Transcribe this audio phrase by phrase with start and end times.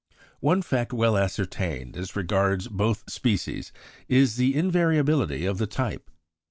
[0.39, 3.71] One fact well ascertained as regards both species
[4.07, 6.09] is the invariability of the type.